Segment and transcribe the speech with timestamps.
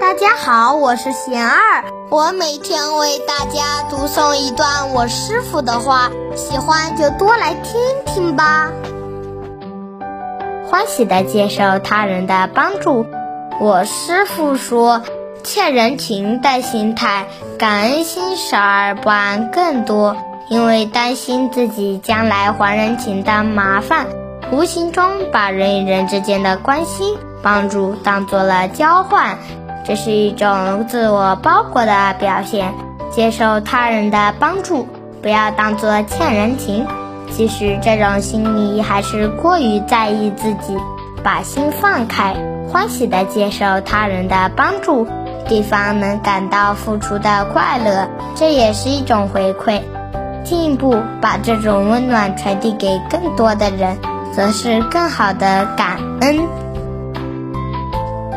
[0.00, 8.70] 大家好，我是贤儿，我每天为大家读诵一段我师傅的话，喜欢就多来听听吧。
[10.70, 13.06] 欢喜的接受他人的帮助。
[13.60, 15.02] 我师傅说，
[15.42, 17.26] 欠人情的心态，
[17.58, 20.16] 感恩心少而不安更多，
[20.48, 24.06] 因为担心自己将来还人情的麻烦，
[24.52, 29.36] 无形中把人与人之间的关心、帮助当做了交换。
[29.88, 32.74] 这是一种自我包裹的表现，
[33.10, 34.86] 接受他人的帮助，
[35.22, 36.86] 不要当做欠人情。
[37.30, 40.76] 其实这种心理还是过于在意自己，
[41.24, 42.36] 把心放开，
[42.70, 45.06] 欢喜的接受他人的帮助，
[45.48, 49.80] 对方能感到付出的快乐，这也是一种回馈。
[50.44, 53.96] 进一步把这种温暖传递给更多的人，
[54.34, 56.40] 则是更好的感恩。